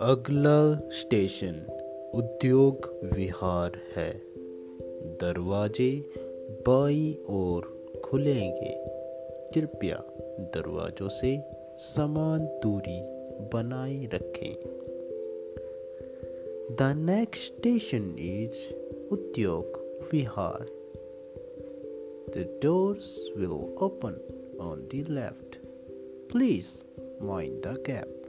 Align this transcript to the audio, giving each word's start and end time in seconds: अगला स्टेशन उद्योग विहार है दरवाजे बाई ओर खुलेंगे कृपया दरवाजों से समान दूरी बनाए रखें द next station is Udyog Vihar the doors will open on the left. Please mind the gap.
अगला 0.00 0.60
स्टेशन 0.92 1.54
उद्योग 2.14 2.88
विहार 3.12 3.78
है 3.94 4.10
दरवाजे 5.20 5.90
बाई 6.66 7.18
ओर 7.28 7.68
खुलेंगे 8.04 8.74
कृपया 9.54 9.96
दरवाजों 10.54 11.08
से 11.18 11.36
समान 11.86 12.46
दूरी 12.62 12.98
बनाए 13.52 14.08
रखें 14.14 14.54
द 16.76 16.92
next 16.96 17.52
station 17.54 18.14
is 18.28 18.62
Udyog 19.12 19.82
Vihar 20.12 20.66
the 22.36 22.48
doors 22.62 23.18
will 23.36 23.52
open 23.86 24.20
on 24.60 24.86
the 24.90 25.04
left. 25.04 25.58
Please 26.28 26.84
mind 27.20 27.62
the 27.62 27.78
gap. 27.84 28.25